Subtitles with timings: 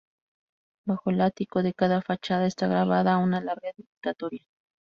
[0.83, 4.43] Bajo el ático de cada fachada está grabada una larga dedicatoria.